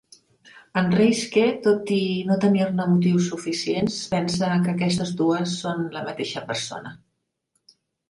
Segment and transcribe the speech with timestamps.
[0.79, 1.99] En Reiske, tot i
[2.31, 6.99] no tenir-ne motius suficients, pensa que aquestes dues són la mateixa persona.